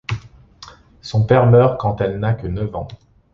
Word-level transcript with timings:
Son 1.03 1.25
père 1.27 1.45
meurt 1.45 1.79
quand 1.79 2.01
elle 2.01 2.17
n'a 2.17 2.33
que 2.33 2.47
neuf 2.47 2.73
ans. 2.73 2.87